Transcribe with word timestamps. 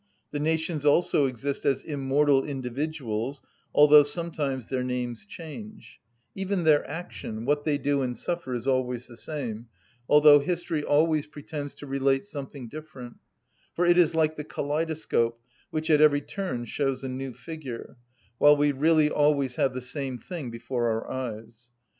The 0.31 0.39
nations 0.39 0.83
also 0.83 1.27
exist 1.27 1.63
as 1.63 1.83
immortal 1.83 2.43
individuals, 2.43 3.43
although 3.71 4.01
sometimes 4.01 4.65
their 4.65 4.83
names 4.83 5.27
change; 5.27 5.99
even 6.33 6.63
their 6.63 6.83
action, 6.89 7.45
what 7.45 7.65
they 7.65 7.77
do 7.77 8.01
and 8.01 8.17
suffer, 8.17 8.55
is 8.55 8.65
always 8.67 9.05
the 9.05 9.15
same; 9.15 9.67
although 10.09 10.39
history 10.39 10.83
always 10.83 11.27
pretends 11.27 11.75
to 11.75 11.85
relate 11.85 12.25
something 12.25 12.67
different: 12.67 13.17
for 13.75 13.85
it 13.85 13.99
is 13.99 14.15
like 14.15 14.37
the 14.37 14.43
kaleidoscope, 14.43 15.39
which 15.69 15.91
at 15.91 16.01
every 16.01 16.21
turn 16.21 16.65
shows 16.65 17.03
a 17.03 17.07
new 17.07 17.31
figure, 17.31 17.95
while 18.39 18.57
we 18.57 18.71
really 18.71 19.11
always 19.11 19.57
have 19.57 19.75
the 19.75 19.81
same 19.81 20.17
thing 20.17 20.49
before 20.49 20.89
our 20.89 21.11
eyes. 21.11 21.69